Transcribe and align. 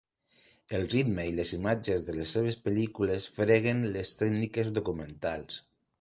El 0.77 0.85
ritme 0.93 1.25
i 1.31 1.35
les 1.39 1.51
imatges 1.57 2.01
de 2.09 2.15
les 2.15 2.33
seves 2.37 2.57
pel·lícules 2.69 3.29
freguen 3.37 3.87
les 3.99 4.19
tècniques 4.23 4.73
documentals. 4.79 5.61